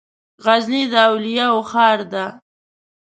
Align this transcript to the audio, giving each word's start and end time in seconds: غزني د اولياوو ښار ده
غزني 0.45 0.83
د 0.91 0.93
اولياوو 1.09 1.67
ښار 1.71 1.99
ده 2.11 2.25